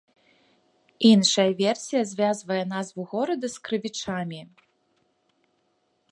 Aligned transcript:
Іншая 1.09 1.51
версія 1.63 2.01
звязвае 2.11 2.59
назву 2.73 3.01
горада 3.13 3.47
з 3.57 3.67
крывічамі. 3.69 4.41